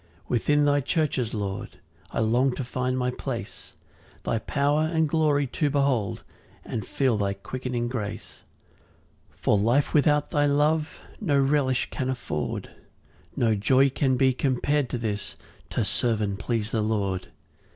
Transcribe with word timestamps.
3 0.25 0.25
Within 0.29 0.65
thy 0.65 0.81
churches, 0.81 1.35
Lord, 1.35 1.77
I 2.09 2.21
long 2.21 2.55
to 2.55 2.63
find 2.63 2.97
my 2.97 3.11
place, 3.11 3.75
Thy 4.23 4.39
power 4.39 4.85
and 4.91 5.07
glory 5.07 5.45
to 5.45 5.69
behold, 5.69 6.23
And 6.65 6.83
feel 6.87 7.17
thy 7.19 7.35
quickening 7.35 7.87
grace. 7.87 8.41
4 9.29 9.57
For 9.59 9.61
life 9.63 9.93
without 9.93 10.31
thy 10.31 10.47
love 10.47 11.01
No 11.19 11.37
relish 11.39 11.87
can 11.91 12.09
afford; 12.09 12.71
No 13.35 13.53
joy 13.53 13.91
can 13.91 14.17
be 14.17 14.33
compar'd 14.33 14.89
to 14.89 14.97
this, 14.97 15.35
To 15.69 15.85
serve 15.85 16.19
and 16.19 16.39
please 16.39 16.71
the 16.71 16.81
Lord. 16.81 17.27